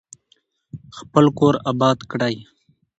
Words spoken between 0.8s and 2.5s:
خپل کور اباد کړئ.